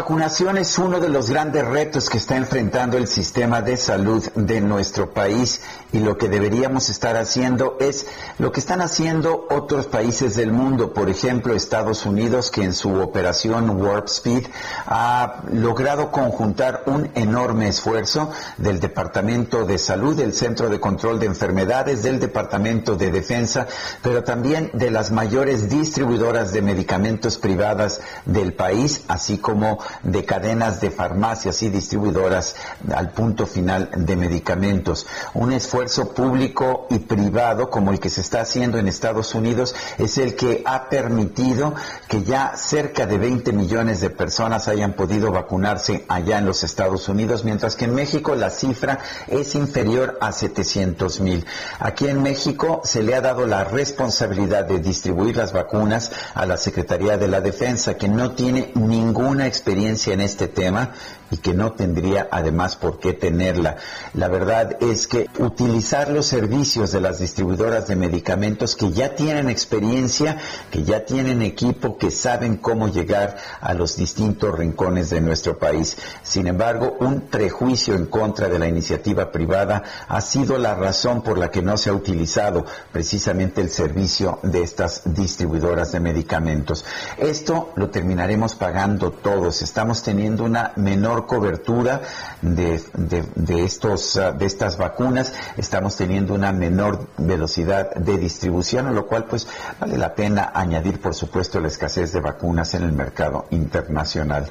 [0.00, 4.62] Vacunación es uno de los grandes retos que está enfrentando el sistema de salud de
[4.62, 5.60] nuestro país
[5.92, 8.06] y lo que deberíamos estar haciendo es
[8.38, 12.94] lo que están haciendo otros países del mundo, por ejemplo Estados Unidos que en su
[12.94, 14.46] operación Warp Speed
[14.86, 21.26] ha logrado conjuntar un enorme esfuerzo del Departamento de Salud, del Centro de Control de
[21.26, 23.66] Enfermedades, del Departamento de Defensa,
[24.02, 30.80] pero también de las mayores distribuidoras de medicamentos privadas del país, así como de cadenas
[30.80, 32.56] de farmacias y distribuidoras
[32.94, 35.06] al punto final de medicamentos.
[35.34, 40.18] Un esfuerzo público y privado como el que se está haciendo en Estados Unidos es
[40.18, 41.74] el que ha permitido
[42.08, 47.08] que ya cerca de 20 millones de personas hayan podido vacunarse allá en los Estados
[47.08, 51.46] Unidos, mientras que en México la cifra es inferior a 700 mil.
[51.78, 56.56] Aquí en México se le ha dado la responsabilidad de distribuir las vacunas a la
[56.56, 59.69] Secretaría de la Defensa, que no tiene ninguna experiencia
[60.12, 60.92] en este tema
[61.30, 63.76] y que no tendría además por qué tenerla.
[64.14, 69.48] La verdad es que utilizar los servicios de las distribuidoras de medicamentos que ya tienen
[69.48, 70.36] experiencia,
[70.70, 75.96] que ya tienen equipo, que saben cómo llegar a los distintos rincones de nuestro país.
[76.22, 81.38] Sin embargo, un prejuicio en contra de la iniciativa privada ha sido la razón por
[81.38, 86.84] la que no se ha utilizado precisamente el servicio de estas distribuidoras de medicamentos.
[87.18, 89.62] Esto lo terminaremos pagando todos.
[89.62, 92.02] Estamos teniendo una menor cobertura
[92.42, 98.92] de, de, estos, uh, de estas vacunas, estamos teniendo una menor velocidad de distribución, a
[98.92, 99.46] lo cual pues
[99.78, 104.50] vale la pena añadir por supuesto la escasez de vacunas en el mercado internacional.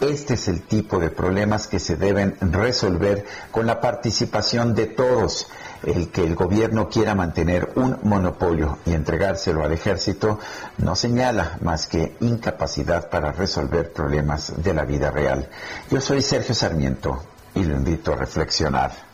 [0.00, 5.46] Este es el tipo de problemas que se deben resolver con la participación de todos.
[5.86, 10.38] El que el gobierno quiera mantener un monopolio y entregárselo al ejército
[10.78, 15.48] no señala más que incapacidad para resolver problemas de la vida real.
[15.90, 17.22] Yo soy Sergio Sarmiento
[17.54, 19.13] y lo invito a reflexionar.